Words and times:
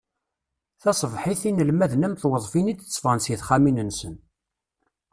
Taṣebḥit, 0.81 1.41
inelmaden 1.49 2.05
am 2.07 2.15
tweḍfin 2.21 2.71
i 2.71 2.73
d-ttefɣen 2.73 3.19
seg 3.21 3.37
texxamin-nsen. 3.39 4.15